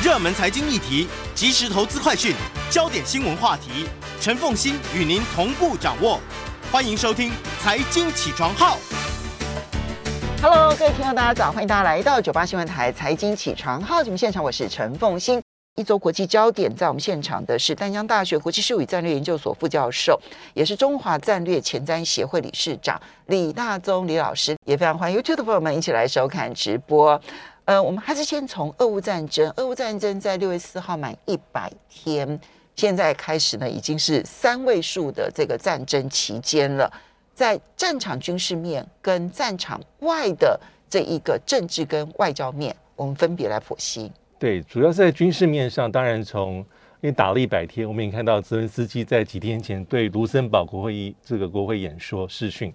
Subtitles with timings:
[0.00, 2.32] 热门财经议题、即时投资快讯、
[2.70, 3.84] 焦点新闻话题，
[4.20, 6.20] 陈凤馨与您同步掌握。
[6.70, 8.76] 欢迎收听《财经起床号》。
[10.40, 11.50] Hello，各位听众，大家早！
[11.50, 15.42] 欢迎大家来到九八新闻台《财经起床号》节目现场，我是陈凤馨。
[15.74, 20.20] 一周国际焦点，在我们现场的是淡江大学国际事务与战略研究所副教授，
[20.54, 27.20] 也是中华战略前瞻协会理事长李大宗李老师，也非常欢迎 YouTube 的朋友们一起来收看直播。
[27.68, 32.40] 呃，我们还是先从俄乌战争，俄乌战争在六月四号满一百天，
[32.74, 36.90] 现在开始呢，已经是三位数的这个战争期间了，
[37.34, 40.58] 在战场军事面跟战场外的
[40.88, 44.10] 这一个政治跟外交面，我们分别来剖析。
[44.38, 46.64] 对，主要是在军事面上，当然从因
[47.02, 52.72] 为打了一百天，我们也看到泽伦斯基在几天前对卢森堡国会议这个国会演说视讯，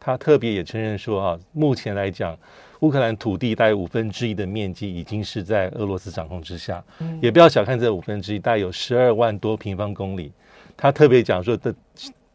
[0.00, 2.34] 他特别也承认说啊，目前来讲，
[2.80, 10.32] 乌克兰土地大概五分之一的面积已经是在俄罗斯掌控之下，嗯、也不要小看这五分之一，大概有十二万多平方公里。
[10.76, 11.74] 他特别讲说，这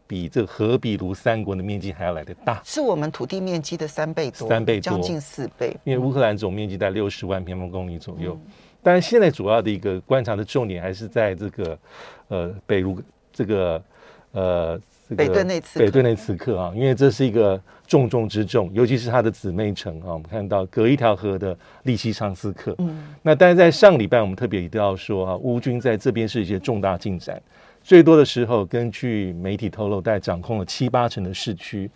[0.07, 5.75] 比这个荷比卢三国的面积还要来得大，是我们土地面积的三倍多，三倍多，将近四倍。
[5.83, 8.33] 因为乌克兰总面积在六十万平方公里左右。
[8.33, 8.51] 嗯
[8.85, 11.79] 但是现在主要的一个观察的重点还是在这个，
[12.27, 13.01] 呃，北卢
[13.33, 13.83] 这个，
[14.31, 22.73] 呃，这个北顿内茨北顿内茨克啊，因为这是一个重中之重，尤其是它的姊妹城啊，我们看到隔一条河的利西昌斯克。
[22.79, 23.13] 嗯。
[23.21, 27.39] 那但是在上礼拜，我们特别一定要说啊，乌军在这边是一些重大进展，
[27.83, 31.89] 最多的时候，根据媒体透露，大概掌控了七八成的市区。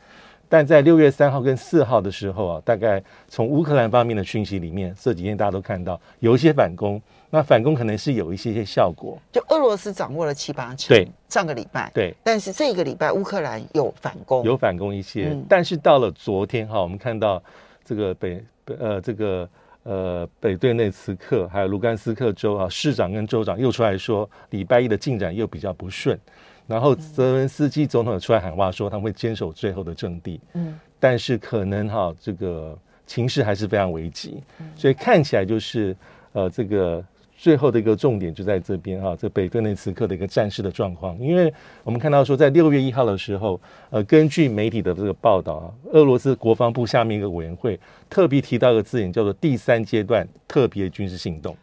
[0.51, 6.99] 但在六月三号跟四号的时候啊，大概从乌克兰方面的讯息里面，这几天大家都看到有一些反攻，
[7.29, 9.17] 那反攻可能是有一些些效果。
[9.31, 17.41] 就俄罗斯掌握了七八成，对，上个礼拜，对，但是这个礼拜乌克兰有反攻，有反攻一些，嗯、但是到了昨天哈，我们看到
[17.85, 19.49] 这个北北呃这个
[19.83, 26.19] 呃北顿内茨克还有卢甘斯克州啊，市长跟州长又出来说，礼拜一的进展又比较不顺。
[26.65, 30.39] 然后泽文斯基总统也出来喊话，说他们会坚守最后的阵地。
[30.53, 32.77] 嗯，但是可能哈，这个
[33.07, 34.43] 情势还是非常危急，
[34.75, 35.95] 所以看起来就是
[36.31, 37.03] 呃，这个
[37.39, 41.17] 最后的一个重点就在这边哈，这北顿内茨克的一个战事的状况。
[41.17, 41.51] 因为
[41.85, 43.57] 我们看到说，在六月一号的时候，
[43.89, 47.79] 呃，根据媒体的这个报道啊，俄罗斯国防部下面一个委员会
[48.09, 51.55] 特别提到一个字眼，叫做第三阶段特别军事行动。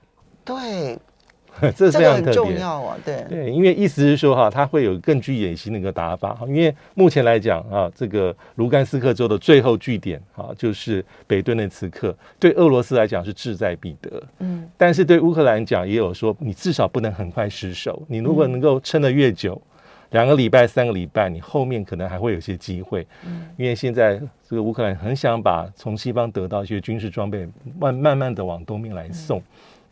[0.46, 0.98] 对。
[1.76, 6.46] 这是非常特别，这个很重要啊，对对，因为意思是说哈，它会有更具野心的一个打法哈。
[6.46, 14.22] 因为目前来讲啊，这个卢甘斯克州的最后据点啊，就是北顿内茨克，对俄罗斯来讲是志在必得。
[14.40, 18.02] 嗯，但是对乌克兰讲，也有说你至少不能很快失守。
[18.08, 19.60] 你如果能够撑得越久，
[20.10, 23.06] 两个礼拜、三个礼拜，你后面可能还会有些机会。
[23.26, 29.42] 嗯，因为现在这个乌克兰很想把从西方得到一些军事装备，慢慢慢的往东面来送。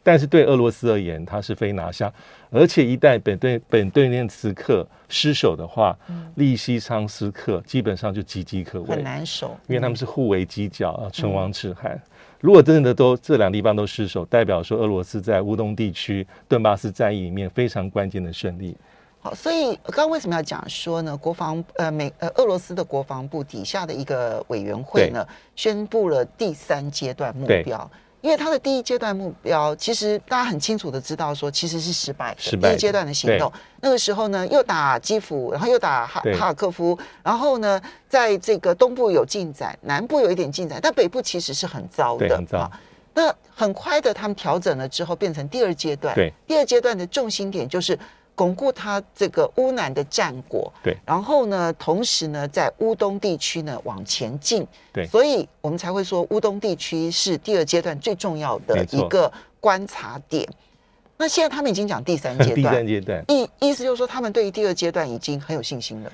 [0.04, 2.12] 但是对俄罗斯而言，它是非拿下，
[2.50, 11.92] 而且一旦本顿本顿涅茨克失守的话，嗯、利西昌斯克基本上就岌岌可危，很难守，因为他们是互为犄角啊，唇亡齿寒。
[11.92, 12.00] 嗯、
[12.40, 18.76] 如果真的都这两地方都失守，代表说俄罗斯在乌东地区顿巴斯战役里面非常关键的胜利。
[19.20, 21.16] 好，所以刚刚为什么要讲说呢？
[21.16, 25.26] 国防呃美呃俄罗斯的国防部底下的一个委员会呢，
[25.56, 27.90] 宣布了第三阶段目标。
[28.24, 32.40] 因为他的第一阶段目标，其实大家很清楚的知道，说其实是失败的。
[32.40, 32.68] 失败的。
[32.70, 33.52] 第一阶段的行动，
[33.82, 42.34] 那个时候呢，又打基辅，然后又打哈哈尔科夫，然后呢，在这个东部有进展，南部有一点进展，但北部其实是很糟的。
[42.34, 42.60] 很糟。
[42.60, 42.80] 啊，
[43.12, 46.14] 那很快的，他们调整了之后，变成第二阶段。
[46.14, 46.32] 对。
[46.46, 47.98] 第二阶段的重心点就是。
[48.36, 60.48] 巩固他这个乌南的战果，对，然后呢，同时呢，在乌东地区呢往前进，对，所以我们才会说乌东地区是第二阶段最重要的一个观察点。
[61.16, 63.24] 那现在他们已经讲第三阶段，第三阶段。
[63.28, 66.12] 意意思就是说，他们对于第二阶段已经很有信心了，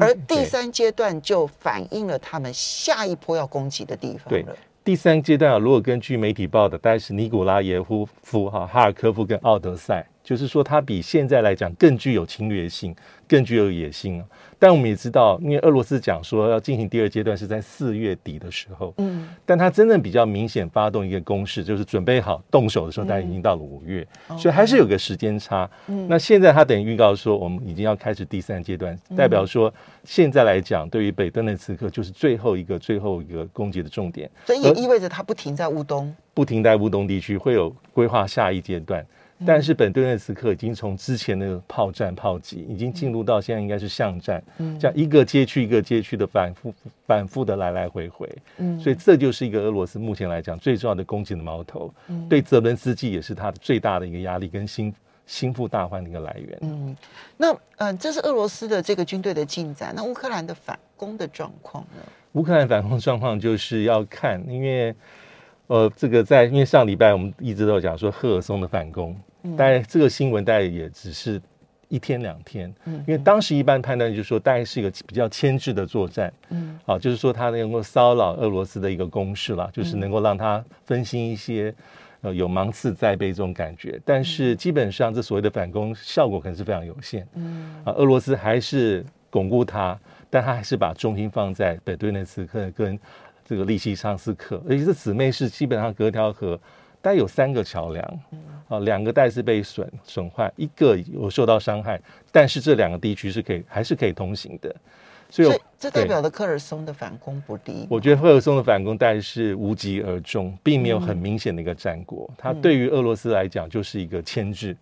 [0.00, 4.30] 而第三阶段就反映了他们下一波要攻击的地方了。
[4.30, 4.46] 对，
[4.82, 10.06] 第三阶段啊，如果根据媒体报的，大概是尼古拉耶夫夫哈哈尔科夫跟奥德赛。
[10.28, 12.94] 就是说，它比现在来讲更具有侵略性，
[13.26, 14.22] 更具有野心。
[14.58, 25.66] 但我们也知道，因为俄罗斯讲说要进行第二阶段是在四月底的时候，嗯，但它真正比较明显发动一个攻势，就是准备好动手的时候，大概已经到了五月，嗯、所以还是有个时间差。
[25.86, 29.72] 嗯，那现在它等于预告说，我们已经要开始第三阶段，代表说
[30.04, 34.30] 现在来讲，对于北顿内茨克就是最后一个、最后一个攻击的重点。
[34.44, 39.02] 所以也意味着它不停在乌东，不停在乌东地区会有规划下一阶段。
[39.46, 46.74] 但是本顿涅茨克已经从之前的炮战炮击，已经进入到现在应该是巷战，嗯，这样一个街区一个街区的反复
[47.06, 54.92] 反复的来来回回，嗯，所以这就是一个俄罗斯目前来讲最重要的攻击的矛头，嗯，对泽伦斯基也是他的最大的一个压力跟心
[55.24, 56.96] 心腹大患的一个来源，嗯，
[57.36, 62.02] 那嗯、呃，这是俄罗斯的这个军队的进展，那乌克兰的反攻的状况呢？
[62.32, 64.92] 乌克兰反攻状况就是要看，因为
[65.68, 69.16] 呃，这个在因为上礼拜我们一直都有讲说赫尔松的反攻。
[69.56, 71.40] 大概这个新闻大概也只是
[71.88, 81.74] 一天两天，嗯，因为当时一般判断就是说，大概是一个比较牵制的作战，嗯，啊，就是说他能够骚扰俄罗斯的一个攻势了，就是能够让他分心一些，
[82.20, 83.98] 呃，有芒刺在背这种感觉。
[84.04, 89.98] 但是基本上这所谓的反攻效果可能是非常有限，嗯，啊，俄罗斯还是巩固它，
[90.28, 92.98] 但他还是把重心放在北顿涅茨克跟
[93.46, 96.60] 这个利西昌斯克，而且这姊妹是基本上隔条河。
[97.00, 98.20] 大概有三个桥梁，
[98.68, 102.00] 啊，两个带是被损损坏，一个有受到伤害，
[102.32, 104.74] 但是这两个地区是可以还是可以通行的，
[105.30, 107.86] 所以，所以这代表的科尔松的反攻不利。
[107.88, 114.72] 我觉得科尔松的反攻大概是无疾而终，并没有很明显的一个战果，它对于俄罗斯来讲就是一个牵制。
[114.72, 114.76] 嗯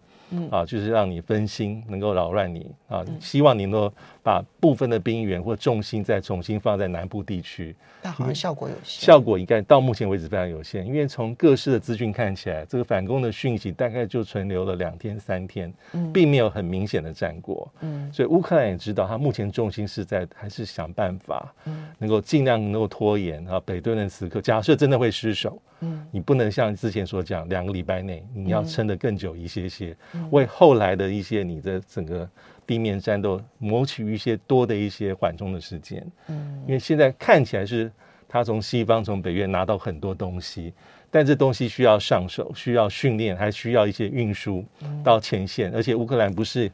[0.51, 3.05] 啊，就是让你分心，能够扰乱你啊。
[3.21, 3.93] 希望你能够
[4.23, 9.07] 把部分的兵员或重心再重新放在南部地区，但好像效果有限。
[9.07, 15.73] 效果应该到目前为止非常有限，因为从各式的资讯看起来，这个反攻的讯息大概就存留了两天三天，
[16.13, 17.71] 并没有很明显的战果。
[17.81, 21.55] 嗯，所以乌克兰也知道，他目前重心是在还是想办法，
[21.99, 23.61] 能够尽量能够拖延啊。
[23.65, 29.97] 北顿涅茨克假设真的会失守，嗯，你不能像之前所讲，两个礼拜内你要撑得更久一些些。
[30.31, 32.29] 为后来的一些你的整个
[32.67, 37.91] 地面战斗谋取一些多的一些缓冲的时间，嗯，因为现在看起来是
[38.29, 40.73] 他从西方从北约拿到很多东西，
[41.11, 44.65] 但这东西需要上手，需要训练，还需要一些运输
[45.05, 46.71] 到前线，而且乌克兰不是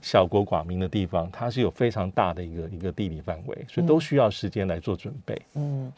[0.00, 5.42] 小国寡民的地方，它是有非常大的一个一个地理范围，所以都需要时间来做准备。
[5.54, 5.90] 嗯，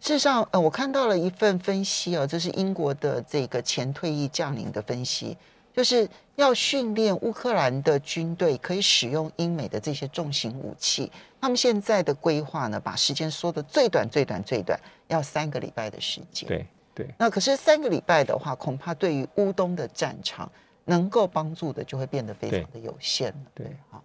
[0.00, 5.36] 事实上，呃，我看到了一份分析哦，这是英国的这个前退役将领的分析。
[5.72, 11.10] 就是要训练乌克兰的军队可以使用英美的这些重型武器。
[11.40, 16.48] 他们现在的规划呢，把时间缩得最短、最短、最短，要三个礼拜的时间。
[16.48, 17.08] 对对。
[17.16, 20.50] 那可是三个礼拜的话，恐怕对于乌东的战场
[20.86, 23.40] 能够帮助的就会变得非常的有限了。
[23.54, 24.02] 对，好，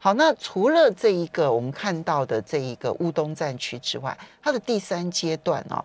[0.00, 0.12] 好。
[0.14, 5.84] 那除了这一个我们看到的这一个乌东战区之外，它的第三阶段啊，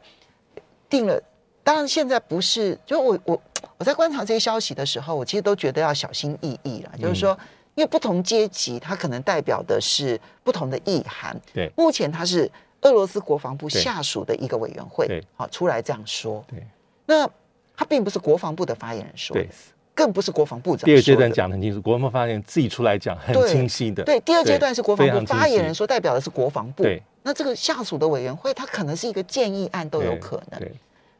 [0.89, 1.21] 定了。
[1.63, 3.41] 当然，现在不是，就我我
[3.79, 6.91] 我在观察这些消息的时候，我其实都觉得要小心翼翼了。
[6.99, 7.35] 就是说，
[7.73, 11.35] 因为不同阶级，它可能代表的是不同的意涵。
[11.51, 12.47] 对，目前它是
[12.81, 16.45] 俄罗斯国防部下属的一个委员会，好出来这样说。
[16.47, 16.63] 对，
[17.07, 17.27] 那
[17.75, 19.49] 他并不是国防部的发言人说，对，
[19.95, 20.85] 更不是国防部长。
[20.85, 24.03] 第二阶段讲得很清楚，国防部发言人自己出来讲很清晰的。
[24.03, 26.83] 对，第二阶段是国防部发言人说，代表的是国防部。
[26.83, 30.59] 对，那这个下属的委员会，它可能是一个建议案都有可能。
[30.59, 30.71] 对。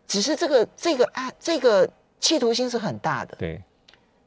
[0.08, 1.90] 只是这个这个案，这个
[2.20, 3.36] 企图心是很大的。
[3.40, 3.60] 对，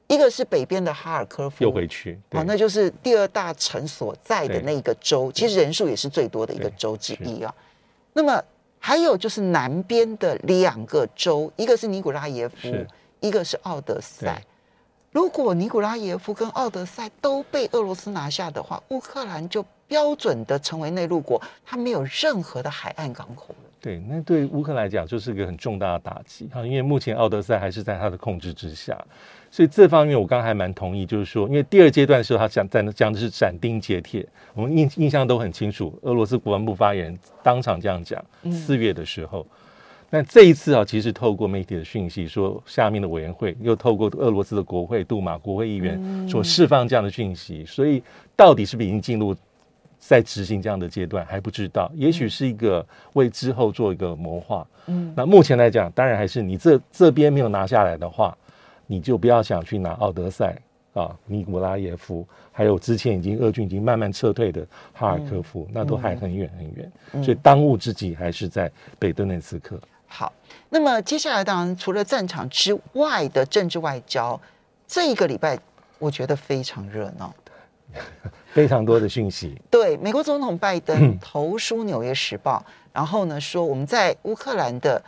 [0.09, 7.55] 一个是北边的哈尔科夫，又回去，好，那就是第二大城所在的那个州，其实人数也是最多的一个州之一啊。
[8.13, 8.43] 那么
[8.81, 12.57] 还有就是南边的两个州，一个是尼古拉耶夫，
[13.21, 14.43] 一个是奥德赛。
[15.11, 23.71] 如果尼古拉耶夫跟奥德赛都被俄罗斯拿下的话，乌克兰就标准的成为内陆国，它没有任何的海岸港口了。
[23.81, 26.47] 对，那对乌克兰来讲就是一个很重大的打击。
[26.53, 29.03] 哈，因为目前奥德赛还是在他的控制之下，
[29.51, 38.23] 所以这方面我刚刚还蛮同意，就是说，因为第二阶段的时候他讲在讲的是斩钉截铁，我们印印象都很清楚，俄罗斯国防部发言人当场这样讲，
[38.53, 39.47] 四月的时候，
[40.11, 48.03] 那、嗯、这一次啊，其实透过媒体的讯息说，下面的委员会又透过俄罗斯的国会杜马国会议员所释放这样的讯息，所以
[48.37, 49.35] 到底是不是已经进入？
[50.01, 54.65] 在执行这样的阶段还不知道，也许是一个为之后做一个谋划。
[54.87, 58.35] 嗯，那目前来讲，当然还是你这这边没有拿下来的话，
[58.87, 60.57] 你就不要想去拿奥德赛
[60.95, 66.93] 啊、尼古拉耶夫，还有之前已经俄军已经慢慢撤退的哈尔科夫，嗯、那都还很远很远。
[67.15, 69.79] 嗯、所以当务之急还是在北顿涅茨克。
[70.09, 70.33] 好，
[70.71, 74.41] 那么接下来当然除了战场之外的政治外交，
[74.87, 75.59] 这一个礼拜
[75.99, 77.33] 我觉得非常热闹。
[78.53, 79.61] 非常多的讯息。
[79.71, 82.63] 对，美国总统拜登 投书《纽约时报》，
[82.93, 85.03] 然后呢说我们在乌克兰的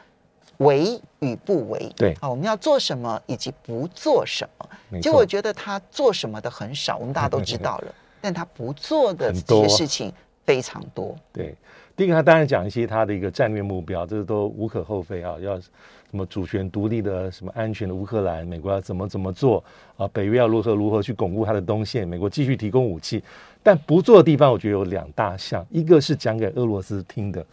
[0.58, 5.00] 为与不为，对，啊，我们要做什么以及不做什么。
[5.00, 10.12] 结果我觉得他做什么的很少，我们大家都知道了， 但他不做的这些事情
[10.44, 11.14] 非常多。
[11.32, 11.54] 对，
[12.00, 15.68] 第一个他当然讲一些他的一个战略目标，这个都无可厚非啊，要什
[16.12, 19.62] 么主权独立的、什么安全的乌克兰，美国要怎么怎么做
[19.98, 20.08] 啊？
[20.10, 22.08] 北约要如何如何去巩固它的东线？
[22.08, 23.22] 美国继续提供武器，
[23.62, 27.44] 但不做的地方，我觉得有两大项，一个是讲给俄罗斯听的，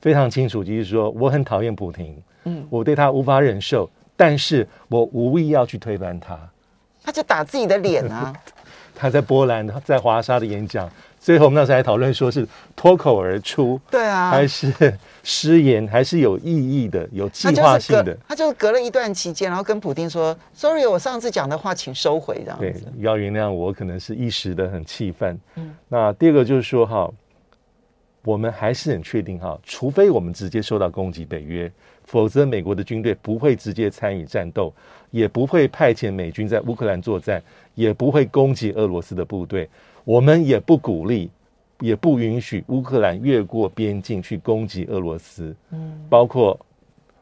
[0.00, 6.38] 非常清楚，就是说我很讨厌普丁，嗯，我对他无法忍受，但是我无意要去推翻他，
[7.02, 8.32] 他就打自己的脸啊。
[9.00, 10.88] 他在波兰，在华沙的演讲。
[11.20, 14.72] 最后我们那时候还讨论说是脱口而出，对啊，还是
[15.22, 18.16] 失言，还是有意义的、有计划性的。
[18.26, 25.38] 他就隔了一段期间，然后跟普丁说：“Sorry，我上次讲的话，请收回。”这样对，要原谅我，可能是一时的很气愤。
[25.56, 27.10] 嗯，那第二个就是说哈，
[28.24, 31.70] 我们还是很确定哈，除非我们直接受到攻击，北约，
[32.04, 34.72] 否则美国的军队不会直接参与战斗，
[35.10, 37.42] 也不会派遣美军在乌克兰作战，
[37.74, 39.68] 也不会攻击俄罗斯的部队。
[40.08, 41.30] 我们也不鼓励，
[41.80, 45.54] 也不允许乌克兰越过边境去攻击俄罗斯。
[45.70, 46.58] 嗯，包括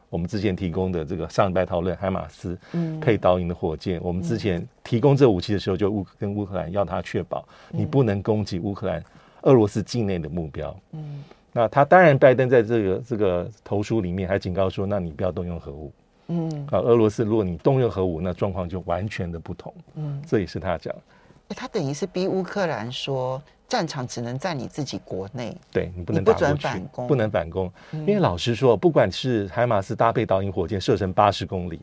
[0.09, 3.99] 我们之前提供的这个上礼拜讨论海马斯，嗯，配导引的火箭。
[4.01, 9.03] 我们之前提供这武器的时候，就乌跟乌克兰要他确保，你不能攻击乌克兰、
[9.41, 10.73] 俄罗斯境内的目标。
[10.93, 15.91] 嗯，那他当然，拜登在这个这个投书里面还警告说，那你不要动用核武。
[16.29, 19.73] 嗯，啊，俄罗斯如果你动用核武，那状况就完全的不同。
[19.95, 20.95] 嗯，这也是他讲。
[21.55, 27.71] 他等于是逼乌克兰说，战场只能在你自己国内，对你不能不准反攻，不能反攻。
[27.91, 31.79] 因为老实说，不管是海马斯搭配导引火箭射程八十公里，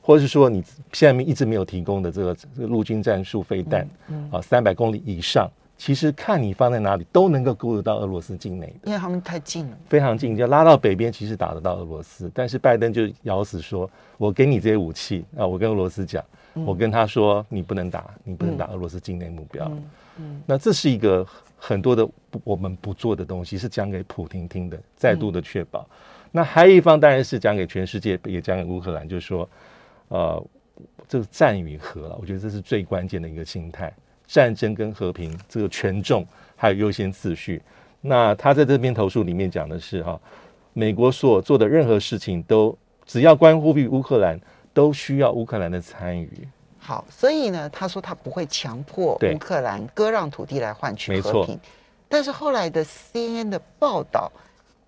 [0.00, 12.30] 或者是说你现在一直没有提供的这个这个陆军战术飞弹，嗯啊，三百公里以上，其实看你放在哪里都能够勾得到俄罗斯境内的，因为他们太近了，非常近，就拉到北边，其实打得到俄罗斯。
[12.34, 16.24] 但是拜登就咬死说，我给你这些武器啊，我跟俄罗斯讲。
[16.64, 19.66] 我跟他说：“你不能打，你不能打俄罗斯境内目标。
[19.66, 19.84] 嗯”
[20.16, 21.22] 嗯，那这是一个
[21.58, 22.08] 很多的
[22.44, 25.86] 我们不做的东西，是讲给普京听的，再度的确保。
[25.90, 29.46] 嗯、那还有一方当然是讲给全世界，也讲给乌克兰，就是说，
[30.08, 30.42] 呃，
[31.06, 33.92] 这个战与和了，我觉得这是最关键的一个心态。
[34.26, 37.60] 战争跟和平，这个权重还有优先次序。
[38.00, 40.20] 那他在这篇投诉里面讲的是哈，
[40.72, 44.40] 美国所做的任何事情都只要关乎于乌克兰。
[44.76, 46.46] 都需要乌克兰的参与。
[46.78, 51.58] 好，所以呢，他说他不会强迫乌克兰割让土地来换取和平。
[52.10, 54.30] 但是后来的 CNN 的报道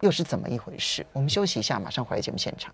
[0.01, 1.07] 又是怎么一回事？
[1.15, 2.71] 我们休息一下，马上回来节目现场。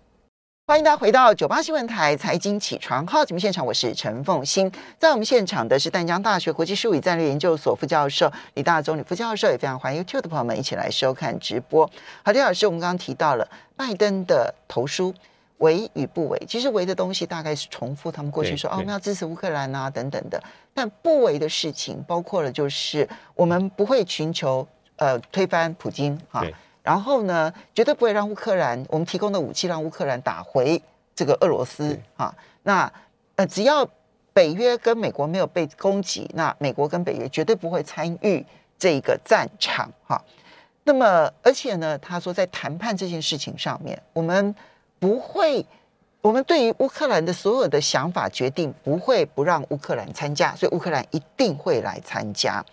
[0.67, 4.71] 欢迎大家回到九八新闻台财经起床号节目现场，我是陈凤欣。
[4.97, 11.87] 在我们现场的是淡江大学国际事务与战略研究所副教授李大中李副教授，也非常欢迎 YouTube 的朋友们一起来收看直播。
[12.23, 15.13] 好，李老师，我们刚刚提到了拜登的投书。
[15.59, 20.43] 为与不为，其实为的东西大概是重复他们过去说哦，我们要支持乌克兰啊等等的。
[20.73, 24.67] 但不为的事情包括了，就是我们不会寻求
[24.97, 26.47] 呃推翻普京哈，啊、
[26.85, 30.81] 然后呢，绝对不会让乌克兰我们提供的武器让乌克兰打回
[31.13, 32.35] 这个俄罗斯哈、啊。
[32.63, 32.93] 那
[33.35, 33.85] 呃，只要
[34.31, 38.45] 北约跟美国没有被攻击，那美国跟北约绝对不会参与
[38.79, 40.23] 这个战场哈、啊。
[40.83, 44.55] 那么而且呢，他说在谈判这件事情上面，我们。
[44.97, 45.63] 不会，
[46.21, 52.63] 我们对于乌克兰的所有的想法决定不会不让乌克兰参加，所以乌克兰一定会来参加。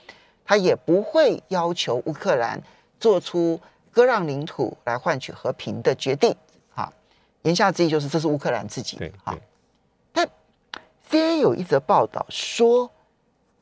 [0.44, 2.58] 他也不会要求乌克兰
[3.00, 3.60] 做出
[3.92, 6.34] 割让领土来换取和平的决定。
[6.70, 6.92] 好，
[7.42, 9.08] 言下之意就是这是乌克兰自己的。
[9.22, 9.38] 好，
[10.12, 10.28] 但
[11.08, 12.90] CNN 有一则报道说，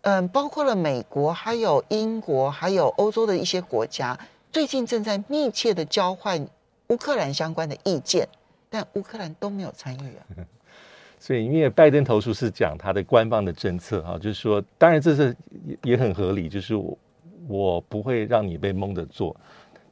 [0.03, 4.19] 嗯，包括了美国、还有英国、还有欧洲的一些国家，
[4.53, 6.49] 最近正在密切的交换
[6.89, 8.27] 乌克兰相关的意见。
[8.73, 10.47] 但乌克兰都没有参与啊，
[11.19, 16.97] 所以因为拜登投书是讲他的官方的政策哈，就是说，当然这是也也很合理，就是我
[17.49, 19.35] 我不会让你被蒙着做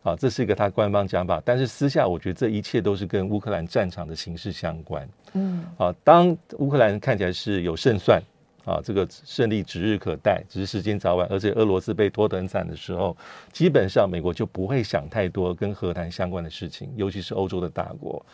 [0.09, 8.23] 啊，这是一个他官方讲法，但是私下我觉得这一切都是跟乌克兰战场的形势相关，嗯，啊，当乌克兰看起来是有胜算
[8.65, 13.15] 啊，这个胜利指日可待，只是时间早晚，而且俄罗斯被拖得很惨的时候，
[13.53, 18.25] 基本上美国就不会想太多跟和谈相关的事情，尤其是欧洲的大国。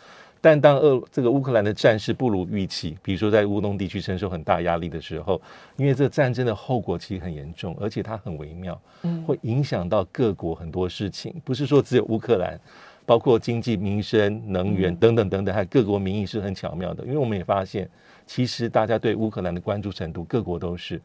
[0.45, 5.41] 但当俄这个乌克兰的战事不如预期，比如说在乌东地区承受很大压力的时候，
[5.75, 12.59] 因为这个战争的后果其实很严重，而且它很微妙，嗯，会影响到各国很多事情，不是说只有乌克兰，
[13.07, 17.03] 包括经济、民生、能源等等等等，还有各国民意是很巧妙的。
[17.05, 17.89] 因为我们也发现，
[18.27, 21.01] 其实大家对乌克兰的关注程度，各国都是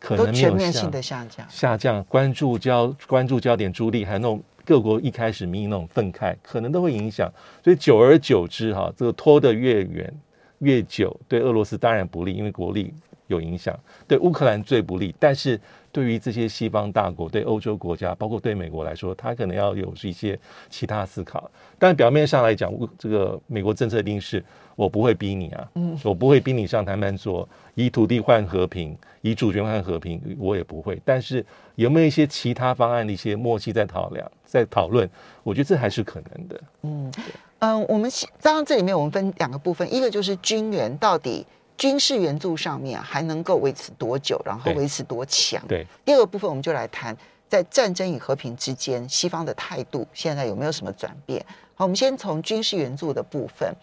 [0.00, 4.42] 可能没有全面性的下降，下降关注焦关注焦点朱莉还有那种。
[4.64, 7.30] 各国一开始民意那种愤慨，可能都会影响，
[7.62, 10.12] 所以久而久之，哈，这个拖得越远
[10.58, 12.92] 越久，对俄罗斯当然不利，因为国力
[13.26, 15.14] 有影响，对乌克兰最不利。
[15.18, 15.60] 但是
[15.92, 20.38] 对于这些西方大国、对欧洲国家，包括对美国来说，他可能要有一些
[20.70, 21.50] 其他思考。
[21.78, 24.42] 但表面上来讲，这个美国政策一定是
[24.74, 30.98] 我不会逼你啊，嗯，我不会逼你上谈判桌，以土地换和平，以主权换和平，我也不会。
[31.04, 31.44] 但是
[31.74, 35.08] 有没有一些其他方案的一些默契在讨量、在讨论？
[35.42, 36.60] 我觉得这还是可能的。
[36.82, 37.12] 嗯
[37.58, 41.46] 嗯、呃，我们当然这里面我们分两个部分，一个就是军援到底。
[41.76, 45.60] 军事援助上面还能够维持多久，然后维持多强？
[45.66, 45.86] 对。
[46.04, 47.16] 第二个部分，我们就来谈
[47.48, 51.44] 在战争与和平之间，西方的态度现在有没有什么转变？
[51.74, 53.74] 好，我们先从军事援助的部分。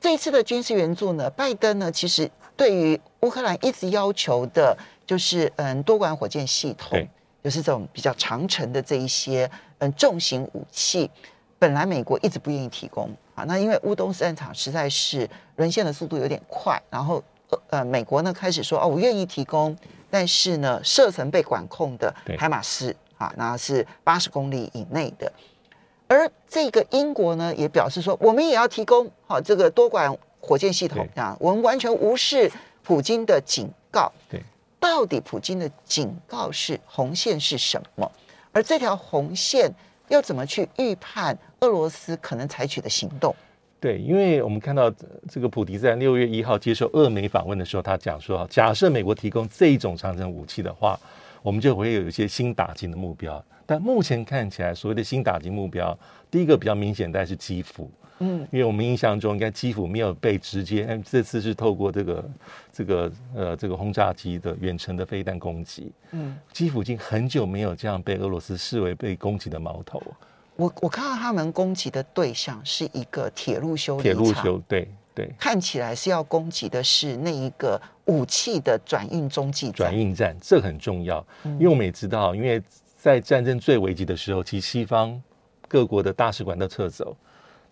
[0.00, 4.76] 这一次的军事援助呢，拜登呢，其实对于乌克兰一直要求的，
[5.06, 7.06] 就是嗯，多管火箭系统，
[7.42, 11.10] 就是这种比较长程的这一些嗯重型武器，
[11.58, 13.44] 本来美国一直不愿意提供啊。
[13.44, 17.22] 那因为乌东战场实在是沦陷的速度有点快，然后。
[17.70, 19.74] 呃，美国呢开始说哦，我愿意提供，
[20.10, 25.32] 但是呢，射程被管控的海马斯啊，那是八十公里以内的。
[26.08, 32.50] 而这个英国呢也表示说，我们也要提供好这个多管火箭系统啊，我们完全无视
[32.82, 34.10] 普京的警告。
[34.28, 34.42] 对，
[34.80, 38.10] 到底普京的警告是红线是什么？
[38.50, 39.72] 而这条红线
[40.08, 43.34] 要怎么去预判俄罗斯可能采取的行动？
[43.78, 44.92] 对，因为我们看到
[45.28, 50.98] 这个普迪在六月一号接受俄媒访问的时候，他讲说，假设美国提供这一种长程武器的话，
[51.42, 53.44] 我们就会有一些新打击的目标。
[53.66, 55.96] 但目前看起来，所谓的新打击目标，
[56.30, 57.90] 第一个比较明显，大概是基辅。
[58.18, 62.30] 嗯，因为我们印象中，应该基辅没有被直接，但这次是透过这个
[62.72, 65.92] 这个呃这个轰炸机的远程的飞弹攻击。
[66.12, 70.02] 嗯，基辅已经很久没有这样被俄罗斯视为被攻击的矛头。
[70.56, 79.74] 我我看到他们攻击的对象是一个铁路修理厂，铁路修对对，看起来是要攻击的是那一个武器的转运中继站。
[79.74, 82.62] 转运站这很重要，因为我们也知道，因为
[82.96, 85.22] 在战争最危急的时候，其实西方
[85.68, 87.14] 各国的大使馆都撤走。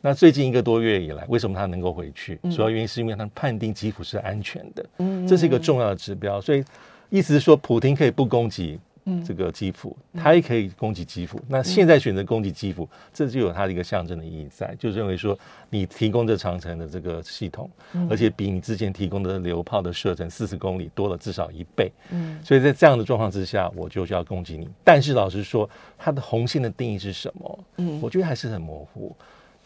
[0.04, 2.38] 那最近一个多月以来，为什么他能够回去？
[2.54, 6.38] 主要原因是因为他判定基辅是安全的，嗯，这是一个重要的指标。
[6.38, 6.62] 所以
[7.08, 8.78] 意思是说，普京可以不攻击。
[9.06, 11.38] 嗯，这个基辅，他也可以攻击基辅。
[11.46, 17.70] 那现在选择攻击基辅，这就有它的一个象征的意义在，就认为说你提供这长城的这个系统，
[18.08, 21.92] 而且比你之前提供的流炮的射程四十公里多了至少一倍。
[22.12, 24.66] 嗯，所以在这样的状况之下，我就要攻击你。
[24.82, 27.58] 但是老实说，它的红线的定义是什么？
[27.76, 29.14] 嗯，我觉得还是很模糊。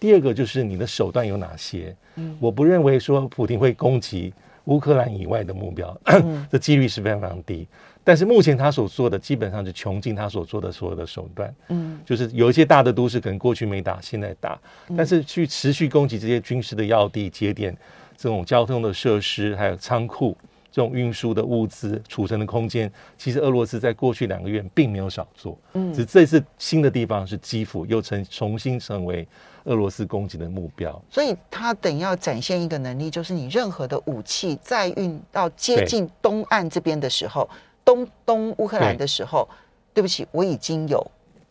[0.00, 1.94] 第二个就是你的手段有哪些？
[2.16, 4.32] 嗯，我不认为说普京会攻击
[4.64, 5.98] 乌克兰以外的目标，
[6.50, 7.66] 这几率是非常非常低。
[8.04, 14.58] 但是目前他所做的基本上是穷尽他所做的所有的手段，嗯，就是有一些大的都市可能过去没打，现在打，
[14.96, 17.76] 但是去持续攻击这些军事的要地、节点、
[18.16, 20.34] 这种交通的设施，还有仓库
[20.72, 29.28] 这种运输的物资、储存的空间，其实俄罗斯在过去两个月并没有少做，嗯，只是这次新的地方是基辅又成重新成为
[29.68, 37.48] 俄罗斯攻击的目标，所以他等要展现一个能力，就是你任何的武器在运到接近东岸这边的时候。
[37.84, 39.48] 东东乌克兰的时候，
[39.94, 41.02] 对，对不起，我已经有，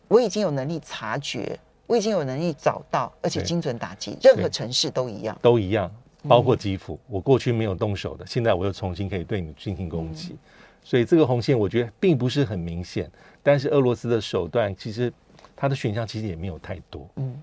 [0.06, 5.92] 我已经有能力察觉，我已经有能力找到，而且精准打击，任何城市都一样，都一样，
[6.28, 10.38] 包括基辅，嗯，我过去没有动手的，现在我又重新可以对你进行攻击，嗯，
[10.84, 13.10] 所以这个红线我觉得并不是很明显，
[13.42, 15.12] 但是俄罗斯的手段其实
[15.56, 17.04] 它的选项其实也没有太多。
[17.16, 17.34] 嗯，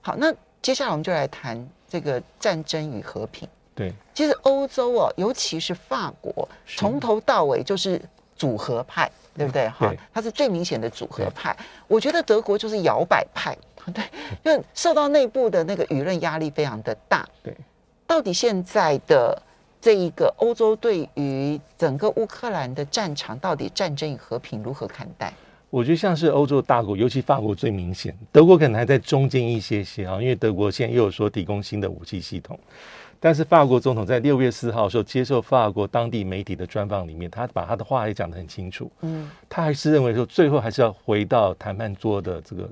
[0.00, 0.32] 好，那
[0.62, 3.48] 接下来我们就来谈这个战争与和平。
[3.74, 8.00] 对，其实欧洲哦，尤其是法国，从头到尾就是。
[8.38, 9.68] 组合派，对不对？
[9.70, 11.56] 哈，它是最明显的组合派。
[11.88, 13.52] 我觉得德国就是摇摆派，
[13.92, 14.04] 对，
[14.44, 17.28] 因为受到内部的那个舆论压力非常的大。
[17.42, 17.52] 对，
[18.06, 19.42] 到底现在的
[19.80, 25.32] 这一个欧洲对于整个乌克兰的战场，到底战争与和平如何看待？
[25.70, 32.58] 我觉得像是欧洲大国，尤其法国最明显，德国可能还在中间一些些啊，因为德国现在又有说提供新的武器系统。
[33.20, 38.90] 但是法国总统在六月四号的时候接受法国当地媒体的专访里面，他把他的话也讲得很清楚。
[39.00, 42.68] 嗯，他还是认为说最后还是要回到谈判桌的这个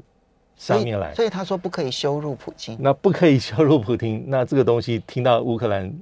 [0.57, 1.13] 上面来。
[1.15, 2.79] 所以他说不可以羞辱普京。
[2.81, 5.93] 那不可以羞辱普京，那这个东西听到乌克兰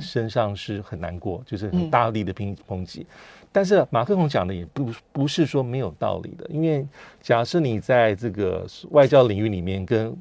[0.00, 3.06] 身上是很难过，就是很大力的抨抨击。
[3.52, 6.86] 但是马克龙讲的也不不是说没有道理的，因为
[7.20, 10.16] 假设你在这个外交领域里面跟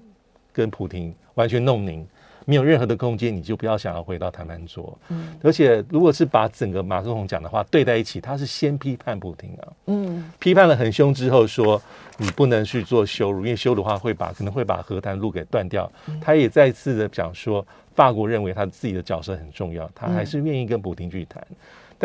[0.52, 2.06] 跟普京完全弄拧。
[2.48, 4.96] 没有任何的空间，你就不要想要回到谈判桌。
[5.08, 11.82] 嗯，而且如果是把整个马克宏讲的话对在一起，他是先批判普京啊，嗯，批判了很凶之后说
[12.20, 15.92] 你不能去做羞辱，因为羞辱的话会把可能会把和谈路给断掉。
[16.08, 21.44] 嗯、他也再次的讲说，法国认为他自己的角色很重要，他还是愿意跟普京去谈。
[21.50, 21.56] 嗯、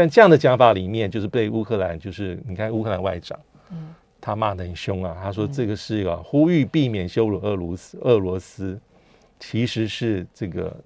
[0.01, 3.39] 但这样的讲法里面，就是被乌克兰，就是你看乌克兰外长，
[3.71, 3.95] 嗯。
[4.23, 5.17] 他骂得很凶啊！
[5.23, 8.79] 他说这个是一个呼吁避免羞辱俄罗斯，俄罗斯
[9.39, 10.77] 其实是这个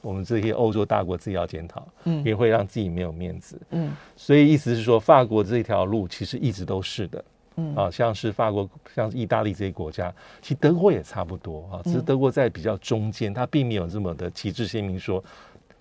[0.00, 7.24] 我们这些欧洲大国自己要检讨，嗯，也会让自己没有面子，嗯，所以意思是说，法国这条路其实一直都是的，
[7.56, 15.22] 嗯啊，像是法国，像是意大利这些国家，其实德国也差不多啊，只是德国在比较中间，他并没有这么的旗帜鲜明说。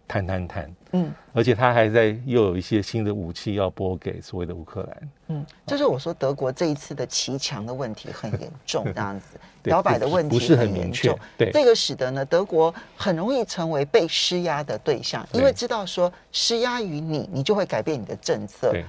[0.09, 9.39] 谈谈谈，嗯，而且他还在又有一些新的武器要拨给所谓的乌克兰，嗯，就是我说德国这一次的骑墙的问题很严重，这样子。
[9.69, 18.71] 摇摆的问题不是很严重，对，这个使得呢德国很容易成为被施压的对象，因为知道说施压于你，你就会改变你的政策。
[18.71, 18.83] 对，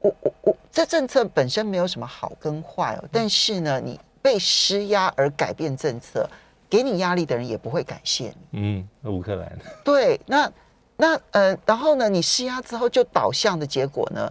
[0.00, 6.28] 我我我，这政策本身没有什么好跟坏哦，但是呢，你被施压而改变政策。
[6.68, 8.60] 给你压力的人也不会感谢你。
[8.60, 9.58] 嗯，乌克兰。
[9.84, 10.52] 对，那
[10.96, 14.30] 那呃，然后呢，你施压之后就导向的结果呢，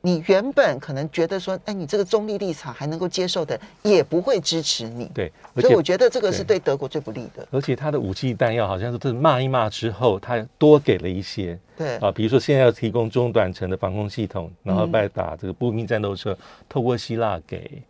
[0.00, 5.10] 你原本可能觉得说，哎，你这个中立立场还能够接受的，也不会支持你。
[5.14, 7.46] 对，所以我觉得这个是对德国最不利的。
[7.50, 11.58] 而且他的武器弹药好像是骂一骂之后，他多给了一些。
[11.76, 17.80] 对啊，比如说现在要提供中短程的防空系统，然后再打这个步兵战斗车，嗯、透过希腊给。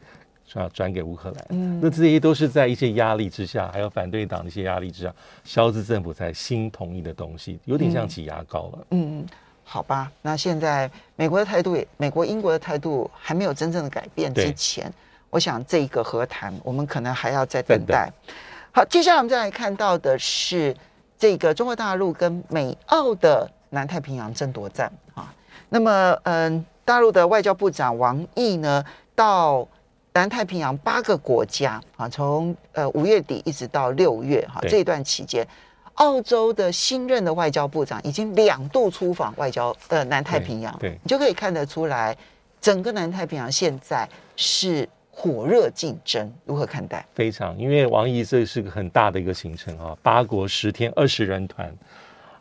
[0.48, 8.86] 转转给乌克兰，嗯，那这些都是在一些压力之下，还有反对党的一些压力之下，肖兹政府才新同意的东西，有点像挤牙膏了。
[8.90, 9.26] 嗯嗯，
[9.62, 14.90] 好吧，那现在美国的态度也，美国、英国的态度还没有真正的改变之前，
[15.28, 18.06] 我想这一个和谈，我们可能还要再等待。
[18.06, 18.34] 等
[18.72, 20.74] 好，接下来我们再来看到的是
[21.18, 25.32] 这个中国大陆跟美澳的南太平洋争夺战啊。
[25.68, 28.82] 那么，嗯，大陆的外交部长王毅呢，
[29.14, 29.68] 到
[30.12, 35.46] 南太平洋八个国家啊，从呃五月底一直到六月哈，对这段期间，
[35.94, 42.16] 澳洲的新任的外交部长已经两度出访外交呃南太平洋，对，对你就可以看得出来，
[42.60, 47.06] 整个南太平洋现在是火热竞争，如何看待？
[47.14, 51.72] 非常，因为王毅这是个很大的一个行程啊，八国十天二十人团。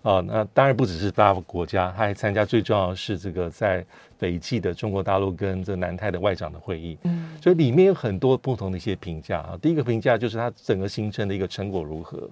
[0.03, 3.85] 哦，那当然不只是八个国家，他还参加最重要的是这个在
[4.17, 6.97] 斐济的中国大陆跟这南太的外长的会议。
[7.03, 9.57] 嗯，所以里面有很多不同的一些评价啊。
[9.61, 12.29] 第一个评价就是他整个行程的一个成果如何，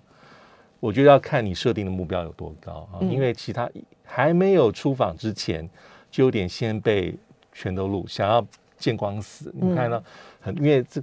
[0.79, 3.01] 我觉得要看你设定的目标有多高啊。
[3.01, 3.69] 因为其他
[4.03, 5.69] 还没有出访之前，
[6.09, 7.13] 就有点先被
[7.51, 8.45] 全都录，想要
[8.77, 9.53] 见光死。
[9.53, 10.01] 你看到
[10.39, 11.01] 很因为这。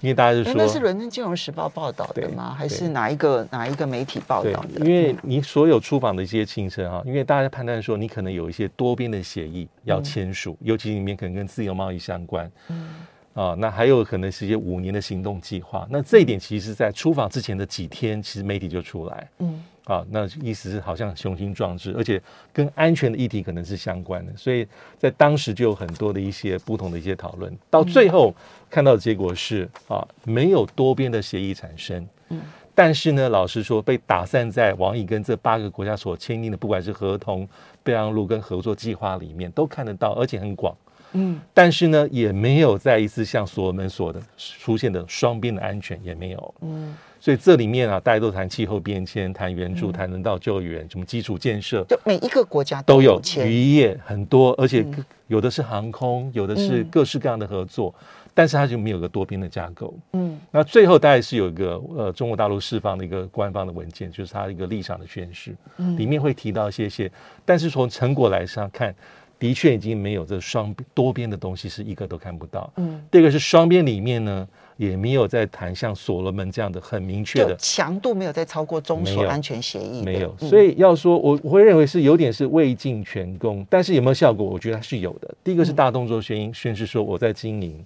[0.00, 2.54] 因为大家就说，那是《伦敦金融时报》报道的吗？
[2.56, 4.84] 还是哪一个哪一个媒体报道的？
[4.84, 12.50] 因为你所有出访的一些行程啊，因为大家判断说你可能有一些多边的协议要签署，嗯、尤其里面可能跟自由贸易相关。
[12.68, 12.88] 嗯。
[13.32, 15.86] 啊，那还有可能是一些五年的行动计划。
[15.88, 19.28] 那这一点其实，在出访之前的几天，其实媒体就出来。
[19.38, 19.62] 嗯。
[19.90, 22.22] 啊，那意思是好像雄心壮志，而且
[22.52, 24.64] 跟安全的议题可能是相关的，所以
[24.96, 27.52] 在当时就有很多的一些不同的一些讨论。
[27.68, 28.32] 到最后
[28.70, 32.06] 看到的结果是啊，没有多边的协议产生。
[32.28, 32.40] 嗯，
[32.72, 37.48] 但是呢，老实说，被打散在王毅跟这八个国家所签订的，不管是合同、
[37.82, 40.72] 备忘录跟合作计划里面，都看得到，而且很广。
[41.14, 46.54] 嗯，但是呢，也没有再一次像所罗门所的出现的双边的安全也没有。
[46.60, 46.96] 嗯。
[47.20, 54.84] 所以这里面啊，大家都谈气候变迁、谈援助、谈人道救援，什么基础建设，就每一个国家都有渔业很多，而且
[55.26, 57.94] 有的是航空，有的是各式各样的合作，
[58.32, 59.94] 但是它就没有个多边的架构。
[60.14, 65.54] 嗯，那最后大概是有一个呃，中国大陆释放的一个官方的文件，就是它一个立场的宣示，
[65.98, 67.12] 里面会提到一些些，
[67.44, 68.94] 但是从成果来上看，
[69.38, 72.72] 的确已经没有这双多边的东西，是一个都看不到。
[72.76, 74.48] 嗯，第二个是双边里面呢。
[74.80, 80.34] 也没有在谈像所罗门这样的很明确的强度，没有在超过中所安全协议，没有。
[80.38, 84.46] 所以要说，我我会认为是有点是未尽全功，但是有没有效果？
[84.46, 85.34] 我觉得它是有的。
[85.44, 87.84] 第一个是大动作宣音宣示说我在经营，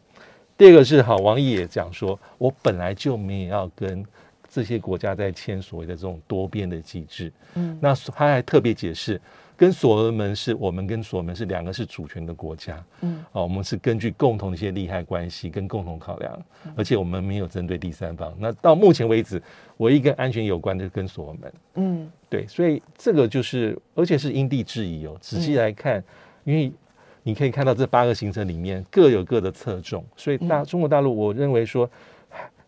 [0.57, 4.05] 第二个是好，王毅也讲说，我本来就没有要跟
[4.55, 7.33] 这些国家在签所谓的这种多边的机制。
[7.55, 9.21] 嗯，那他还特别解释。
[9.57, 16.43] 跟所罗门是我们跟所罗门是两个是主权的国家，嗯，哦，我们是根据共同的一些利害关系跟共同考量，
[16.75, 18.35] 而且我们没有针对第三方。
[18.37, 19.41] 那到目前为止，
[19.77, 25.17] 唯一跟安全有关的跟所罗门，嗯，对，所以这个就是，而且是因地制宜哦。
[25.21, 26.03] 仔细来看，
[26.43, 26.73] 因为
[27.23, 31.89] 你可以看到这八个行程里面各有各的侧重，所以大中国大陆，我认为说。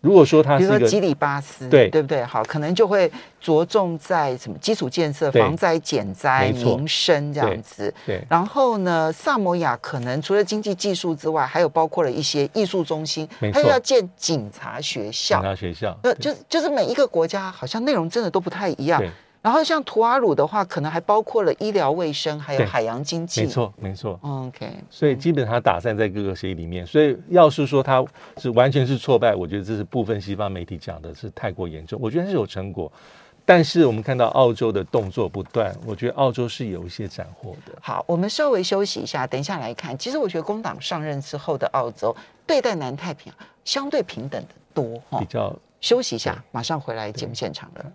[0.06, 2.22] 如果说它是一个比如说基里巴斯，对对不对？
[2.24, 7.92] 好，可能就会着重在什么基础建设、防灾减灾、民生这样子。
[8.06, 8.24] 对。
[8.30, 15.40] 然后呢，萨摩亚可能除了经济技术之外，还有包括了一些艺术中心，还有要建警察学校。
[15.40, 15.98] 警察学校。
[16.04, 19.02] 呃，就就是每一个国家好像内容真的都不太一样。
[19.42, 23.42] 然后像图瓦鲁的话，可能还包括了医疗卫生，还有海洋经济。
[23.42, 24.18] 没错，没错。
[24.22, 26.84] OK，所以基本上打散在各个协议里面。
[26.84, 28.04] 所以要是说它
[28.38, 31.96] 是完全是挫败，我觉得这是部分西方媒体讲的是太过严重。
[32.02, 32.90] 我觉得是有成果，
[33.44, 37.72] 但是我们看到澳洲的动作不断，我觉得澳洲是有一些斩获的。
[37.80, 39.96] 好，我们稍微休息一下，等一下来看。
[39.96, 45.20] 其实我觉得工党上任之后的澳洲对待南太平洋相对平等的多哈。
[45.20, 47.92] 比较休息一下，马上回来节目现场了。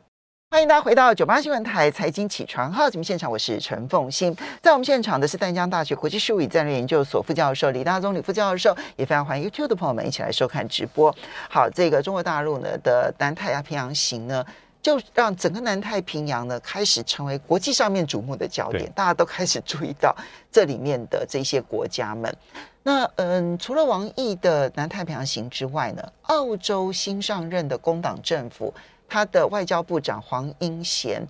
[0.53, 4.35] 欢迎大家回到九八新闻台财经起床号节目现场，我是陈凤欣。
[4.61, 11.15] 在我们现场的是淡江大学国际事务与战略研究所副教授李大宗李副教授，也非常欢迎 YouTube 的朋友们一起来收看直播。
[11.49, 14.45] 好，这个中国大陆呢的南太平洋行呢，
[14.81, 20.13] 就让整个南太平洋呢开始成为国际上面瞩目的焦点，大家都开始注意到
[20.51, 22.35] 这里面的这些国家们。
[22.83, 28.73] 那嗯，除了王毅的南太平洋行之外呢，澳洲新上任的工党政府。
[29.11, 31.21] 他的外交部长黄英贤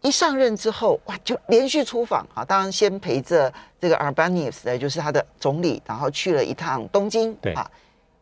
[0.00, 2.42] 一上任之后，哇，就连续出访啊！
[2.42, 7.70] 当然先陪着这个 Albanese 的，就是他的总理，然后去了一趟东京，对啊，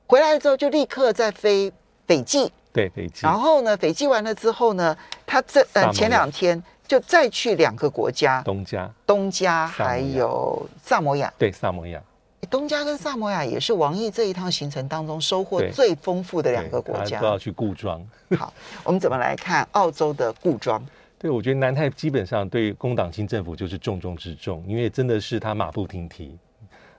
[0.09, 1.73] 回来之后就立刻再飞
[2.05, 3.21] 斐济，对斐济。
[3.23, 12.03] 然后呢，斐济完了之后呢，他这呃前两天就再去两个国家，东加、东加还有萨摩亚，对萨摩亚。
[12.47, 18.05] 东加跟萨摩亚也是王毅这一趟行程当中收获最丰富的两个国家，都要去固庄。
[18.37, 18.53] 好，
[18.83, 20.85] 我们怎么来看澳洲的固庄？
[21.19, 26.37] 对，我觉得南太基本上对工党新政府就是重中之重，因为真的是他马不停蹄。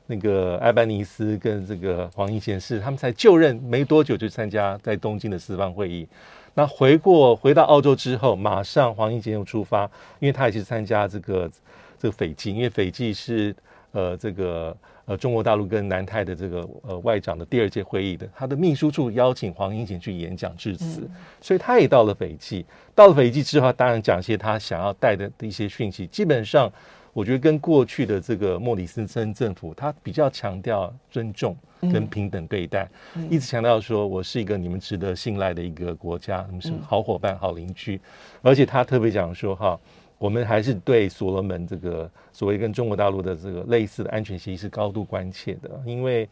[0.08, 6.08] 那个埃班尼斯跟这个黄毅贤是他们才就任没多久就参加在东京的四方会议，
[6.54, 9.84] 那回过回到澳洲之后，马上黄毅贤又出发，
[10.20, 11.52] 因为他也是参加这个
[12.00, 13.56] 这个斐济，因为斐济是
[13.92, 14.76] 呃这个。
[15.06, 22.66] 呃，中国大陆跟南太的这个呃外长的第二届会议的，他的秘书处邀请黄英贤去演讲致辞，嗯、所以他也到了斐济。
[22.96, 26.08] 到了斐济之后，当然讲一些他想要带的一些讯息。
[26.08, 26.72] 基本上，
[27.14, 38.02] 我觉得跟过去的这个莫里森森政府，他比较强调尊重跟平等对待，嗯、一直强调说我是一个你们值得信赖的一个国家，你们是好伙伴、好邻居。
[38.42, 39.80] 而且他特别讲说哈。
[40.18, 46.28] 我们还是对所罗门这个所谓跟中国大陆的这个类似的安全协议是高度关切的，因为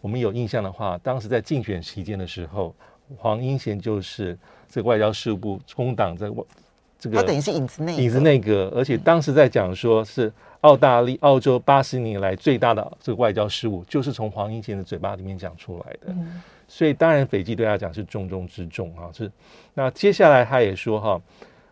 [0.00, 2.74] 我们有印象的话，当时在竞选期间的时候，
[3.16, 4.36] 黄英贤就是
[4.68, 6.28] 这个外交事务部工党在
[6.98, 16.12] 这个他等于是影子内影子内阁，而且当时在讲说是澳大利澳洲八十年来最大的这个外交事务，就是从黄英贤的嘴巴里面讲出来的，
[16.66, 19.30] 所以当然斐济对他讲是重中之重啊，是。
[19.74, 21.20] 那接下来他也说哈。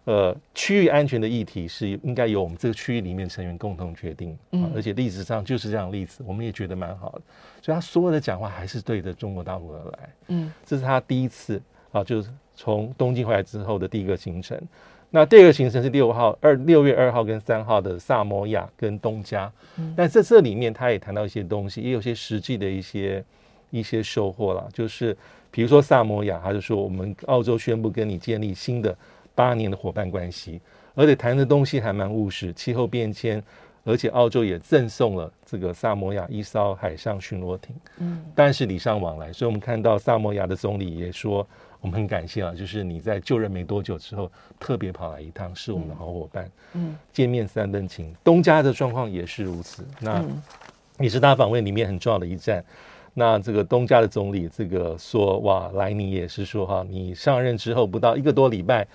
[0.06, 7.22] 呃，区域安全的议题是应该由我们这个区域里面成员共同决定，嗯，而且历史上就是这样的例子，我们也觉得蛮好的，
[7.60, 14.56] 所以他所有的讲话还是对着中国大陆而来，嗯，这是他第一次啊，就是从东京回来之后的第一个行程。
[15.10, 23.24] 那第二个行程是六号二六月二号跟三号的萨摩亚跟东加，嗯，但在这里面他也谈到一些东西，也有些实际的一些
[23.70, 25.16] 一些收获了，就是
[25.50, 28.96] 比如说萨摩亚，他就说我们澳洲宣布跟你建立新的。
[29.36, 30.60] 八年的伙伴关系，
[30.96, 33.40] 而且谈的东西还蛮务实，气候变迁，
[33.84, 41.46] 而且澳洲也赠送了这个萨摩亚一艘海上巡逻艇，嗯，但是礼尚往来，所以我们看到萨摩亚的总理也说，
[41.80, 48.12] 我们很感谢啊，就是你在就任没多久之后特别跑来一趟，是我们的好伙伴，嗯，见面三分情。
[48.24, 50.24] 东家的状况也是如此，那
[50.98, 52.64] 也是他访问里面很重要的一站。
[53.12, 58.86] 那这个东家的总理这个说，哇，莱尼也是说哈，你上任之后不到一个多礼拜。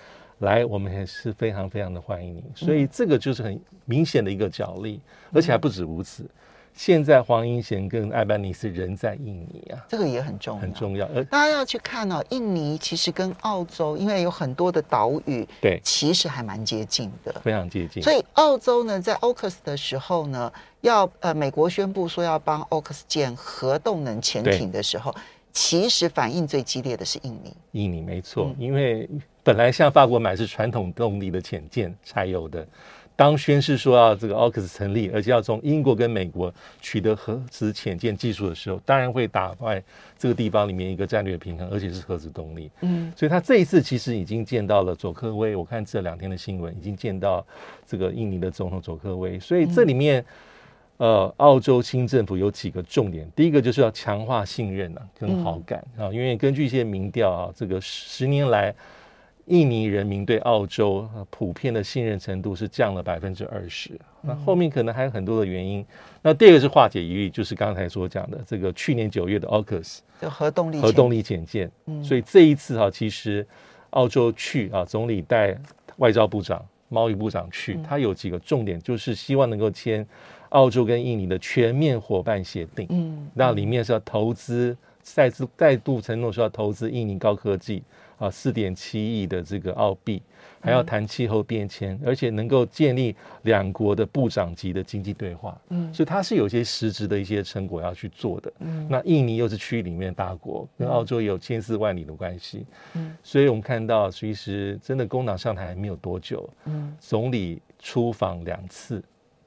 [0.42, 6.26] 来，我们也是非常非常的欢迎你，所以这个就是很明显的一个角力，嗯、而且还不止如此。
[6.74, 11.06] 现在黄英贤跟艾班尼斯人在印尼啊，这个也很重要，很重要。
[11.08, 18.02] 呃大家要去看哦，印尼其实跟澳洲，因为有很多的岛屿，对，其实还蛮接近的，非常接近。
[18.02, 25.14] 所以澳洲呢，在 AUKUS 的时候呢，要呃，美国宣布说要帮 AUKUS 建核动能潜艇的时候。
[25.54, 29.10] 其实反应最激烈的是印尼，印尼没错，因为
[29.44, 32.66] 本来向法国买是传统动力的潜舰，柴油的。
[33.16, 39.84] 当宣誓说要这个 AUKUS 成立，而且要从英国跟美国取得核子潜舰技术的时候，当然会打坏
[40.18, 42.72] 这个地方里面一个战略平衡，而且是核子动力。
[42.82, 47.46] 嗯，所以他这一次其实已经见到了佐科威，我看这两天的新闻已经见到
[47.86, 50.26] 这个印尼的总统佐科威，所以这里面。
[51.02, 58.72] 呃，澳洲新政府有几个重点，第一个就是要强化信任啊，跟好感啊，因为根据一些民调啊，这个十年来，
[59.48, 64.00] 印尼人民对澳洲普遍的信任程度是降了百分之二十。
[64.22, 65.84] 那后面可能还有很多的原因。
[66.22, 71.72] 那第二个是化解疑虑，就是刚才所讲的这个去年九月的 AUKUS 核动力核动力潜舰。
[72.04, 73.44] 所以这一次哈，其实
[73.90, 75.58] 澳洲去啊，总理带
[75.98, 80.08] 外交部长、贸易部长去，他有几个重点，就是希望能够签。
[80.52, 87.84] 澳洲跟印尼的全面伙伴协定，嗯，那里面是要投资，再次再度承诺说要投资印尼高科技
[88.18, 90.22] 啊，四点七亿的这个澳币，
[90.60, 109.02] 还要谈气候变迁，而且能够建立两国的部长级的经济对话，嗯，所以它是有些实质的一些成果要去做的，嗯，那印尼又是区域里面大国，跟澳洲也有千丝万缕的关系，嗯，所以我们看到其实真的工党上台还没有多久，嗯，总理出访两次。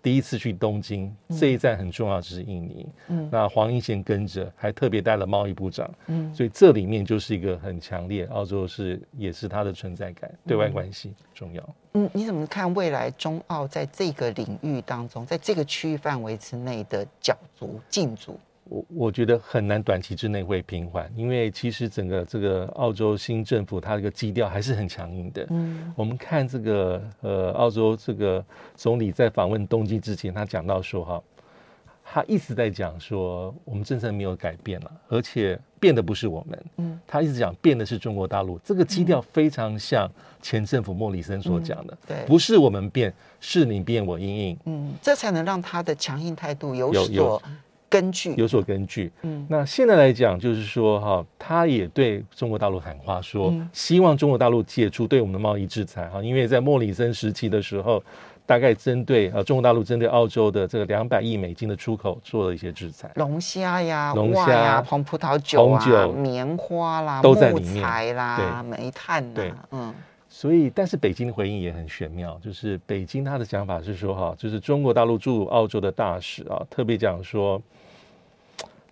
[0.04, 2.86] 第一次去东京，这一站很重要，就是印尼。
[3.08, 5.90] 嗯，那黄英贤跟着，还特别带了贸易部长。
[6.08, 11.74] 嗯，所以这里面就是一个很强烈，澳洲是也是它的存在感，对外关系重要。
[11.94, 18.38] 嗯，你怎么看未来中澳在这个领域当中，在这个区域范围之内的角逐竞逐？
[18.64, 25.46] 我我觉得很难短期之内会平缓，因为其实整个这个澳洲新政府它这个基调还是很强硬的。
[25.50, 31.22] 嗯，我们看这个呃，澳洲这个总理在访问东京之前，他讲到说哈，
[32.02, 36.64] 他一直在讲说我们政策没有改变了，而且变的不是我们。
[36.78, 41.92] 嗯，他一直讲变的是中国大陆，这个基调非常像前政府莫里森所讲的。
[41.92, 44.58] 嗯、对，不是我们变，是你变我应应。
[44.64, 47.04] 嗯，这才能让他的强硬态度有所。
[47.08, 47.42] 有有
[47.94, 48.34] 根据。
[48.36, 58.02] 有所根据，嗯，那现在来讲，就是说哈，他也对中国大陆喊话，说希望中国大陆解除对我们的贸易制裁哈，因为在莫里森时期的时候，
[58.44, 67.74] 大概针对啊中国大陆针对澳洲的这个两百亿美金的出口做了一些制裁，龙虾呀、龙虾呀、红葡萄酒啊、红酒、棉花啦、都在里面。
[67.74, 69.94] 木材啦、煤炭啦，对，嗯。
[70.28, 77.62] 所以，但是北京的回应也很玄妙，就是北京他的想法是说哈，就是中国大陆驻澳洲的大使啊，特别讲说。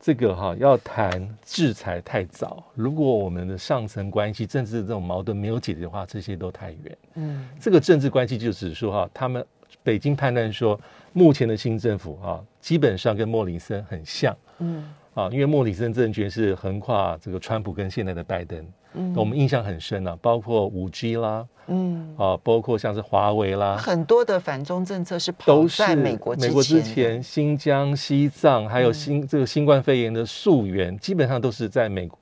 [0.05, 6.99] 这个哈要谈制裁太早，如果我们的上层关系、政治的这种矛盾没有解决的话，这些都太远。
[7.15, 9.47] 嗯，这个政治关系就只是说哈，他们
[9.81, 10.79] 北京判断说，
[11.13, 14.37] 目前的新政府啊，基本上跟莫里森很像。
[14.59, 18.67] 嗯，啊，因为莫里森政权是横跨这个川普跟现在的拜登。
[18.95, 32.19] 嗯，我们印象很深啊，包括五 G 啦，嗯，啊，包括像是华为啦，很多的反中政策是跑在美国美国之前，新疆、西藏，还有新、嗯、这个新冠肺炎的溯源，基本上都是在美国。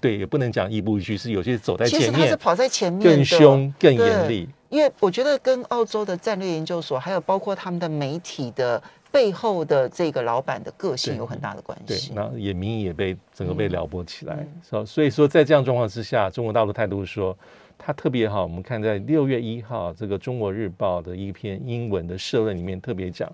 [0.00, 4.48] 对，也不能讲亦步亦趋，是有些走在前面，其实他是跑在前面，更凶、更严厉。
[4.68, 8.82] 因为我觉得跟澳洲的战略研究所，还有包括他们的媒体的。
[9.12, 17.36] 背后的这个老板的个性有很大的关系，对，那也民意也被整个被撩拨起来，所、嗯、所以说在这样状况之下，中国大陆态度是说，
[17.76, 18.44] 他特别好。
[18.44, 23.28] 我们看在六月一号这个《中国日报》的一篇英文的社论里面特别讲，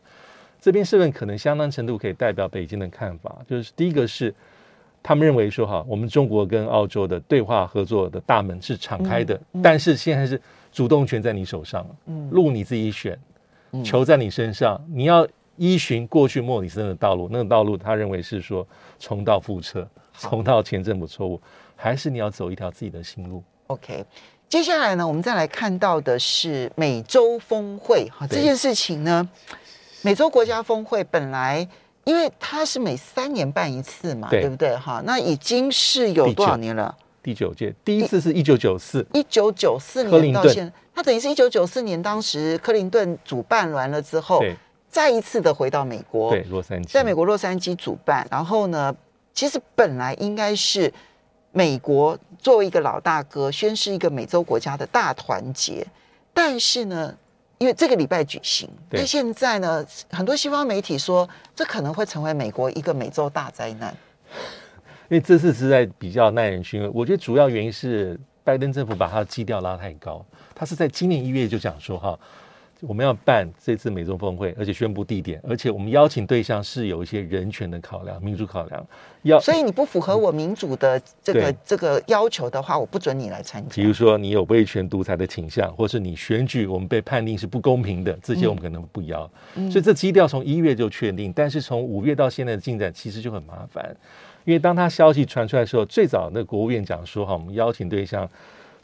[0.58, 4.34] 这篇社论可能相当程度可以代表北京的看法，就是第一个是
[5.02, 9.60] 他们认为说哈，我们中国跟澳洲的对话合作的大门是敞开的，嗯。
[9.60, 10.40] 嗯、但是现在是
[10.72, 13.18] 主动权在你手上，嗯，路你自己选，
[13.84, 15.28] 球在你身上，你要。
[15.56, 18.66] 依循过去莫里森的道路，那个道路他认为是说
[18.98, 19.88] 重蹈覆辙，
[20.18, 21.40] 重蹈前政府错误，
[21.74, 24.04] 还是你要走一条自己的新路？OK，
[24.48, 29.28] 接下来呢，我们再来看到的是美洲峰会哈，这件事情呢，
[30.02, 31.66] 美洲国家峰会本来
[32.04, 35.02] 因为它是每三年办一次嘛，对，对不对哈？
[35.04, 36.94] 那已经是有多少年了？
[37.22, 44.40] 第九届，第一次是一九九四，一九九四年到现在，它等于是一九九四年当时克林顿主办完了之后。
[44.96, 48.26] 再一次的回到美国，对，洛杉矶，在美国洛杉矶主办。
[48.30, 48.96] 然后呢，
[49.34, 50.90] 其实本来应该是
[51.52, 55.86] 美国作为一个老大哥，宣示一个美洲国家的大团结。
[56.32, 57.14] 但是呢，
[57.58, 63.94] 因为这个礼拜举行，那现在呢，很多西方媒体说，这可能会成为美国一个美洲大灾难。
[65.10, 66.90] 因为这次实在比较耐人寻味。
[66.94, 72.18] 我觉得主要原因是拜登政府把他的基调拉太高，他是在今年一月就讲说哈。
[72.82, 78.86] 我们要办这次美中峰会，而且宣布地点，而且我们邀请对象是有一些人权的考量、民主考量。
[79.22, 83.74] 要所以你不符合我民主的这个这个要求的话，我不准你来参加。
[83.74, 89.28] 比如说你有威权独裁的倾向，或是你选举我们被判定是不公平的，这些我们可能不邀。
[89.54, 93.96] 嗯、所以这基调从一月就确定，但是从五月到现在的进展其实就很麻烦，
[94.44, 98.28] 因为当他消息传出来的时候，最早那国务院讲说哈，我们邀请对象。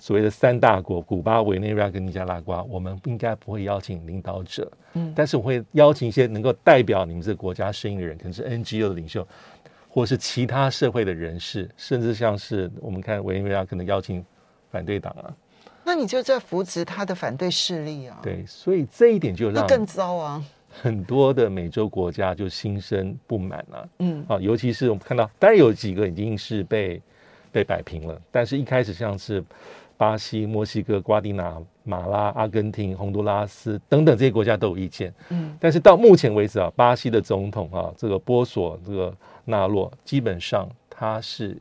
[0.02, 9.24] 所谓的三大国——古巴、委内瑞拉跟尼加拉瓜，我们应该不会邀请领导者，嗯，但是我会邀请一些能够代表你们这个国家声音的人，可能是 NGO 的领袖，
[9.88, 14.24] 或是其他社会的人士，甚至像是我们看委内瑞拉可能邀请
[14.72, 15.32] 反对党啊。
[15.84, 18.18] 那你就在扶植他的反对势力啊？
[18.20, 20.44] 对，所以这一点就让更糟啊！
[20.82, 23.88] 很多的美洲国家就心生不满啊。
[24.00, 27.00] 嗯，啊，尤其是我们看到，当然有几个已经是被
[27.52, 29.44] 被摆平了，但是一开始像是
[30.02, 35.14] 巴西、墨西哥、瓜地那、马拉、阿根廷、洪都拉斯等等这些国家都有意见。
[35.28, 41.56] 嗯，但是到目前为止啊，巴西的总统啊，这个波索这个纳洛基本上他是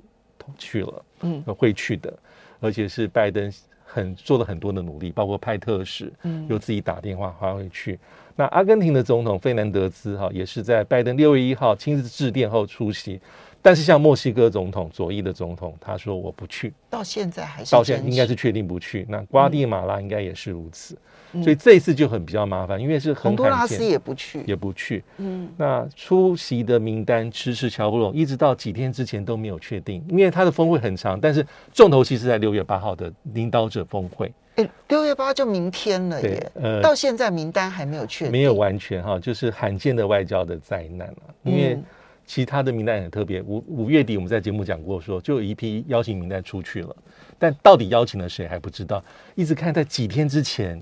[0.58, 2.12] 去了，嗯，会去的，
[2.60, 3.52] 而且是拜登。
[3.94, 8.00] 很做了很多的努力，包括派特使，嗯，又自己打电话还会去。
[8.38, 13.20] 那阿根廷的总统费南德兹哈，也是在拜登六月一号亲自致电后出席。
[13.62, 19.06] 但是像墨西哥总统左翼的总统，他说我不去，到现在还是到现在应该是确定不去。
[19.10, 20.96] 那瓜地马拉应该也是如此。
[20.96, 25.02] 嗯所以这一次就很比较麻烦，因为是很洪都拉斯也不去，也不去。
[25.16, 34.30] 嗯，那出席的名单迟迟乔不拢，一直到几天之前都没有确定，因为他的峰会很长，但是重头戏是在六月八号的领导者峰会。
[34.56, 36.52] 哎，六月八就明天了耶！
[36.56, 41.34] 呃，到现在名单还没有确定，没有完全哈，就是罕见的外交的灾难了。
[41.44, 41.80] 因为
[42.26, 46.96] 其他的名单很特别，五五月底我们在节目讲过说，说就有一批邀请名单出去了，
[47.38, 49.04] 但到底邀请了谁还不知道，
[49.36, 50.82] 一直看在几天之前。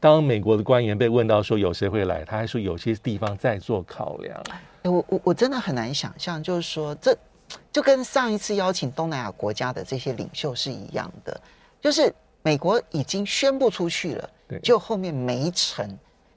[0.00, 4.38] 当美国的官员被问到说有谁会来，他还说有些地方在做考量。
[4.82, 7.16] 我我我真的很难想象，就是说这
[7.72, 11.40] 就跟上一次邀请东南亚国家的这些领袖是一样的，
[11.80, 15.88] 就是美国已经宣布出去了，对，就后面没成。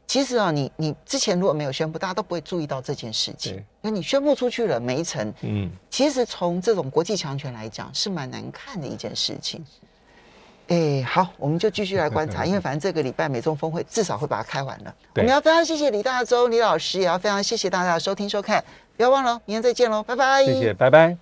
[0.08, 3.62] 其实啊，你你之前如果没有宣布，大家都不会注意到这件事情。
[3.82, 9.64] 那你宣布出去了没成，嗯，其实从这种国际强权来讲，是蛮难看的一件事情。
[10.70, 14.96] 哎，好，我们就继续来观察， 因为反正这个礼拜美中峰会至少会把它开完了。
[15.16, 18.62] 我们要非常谢谢李大洲李老师，也要非常谢谢大家的收听收看，
[18.96, 20.44] 不要忘了明天再见喽，拜拜。
[20.44, 21.16] 谢谢，拜拜。